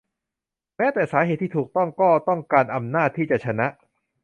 [0.77, 3.67] แม้แต่สาเหตุที่ถูกต้องก็ต้องการอำนาจที่จะชนะ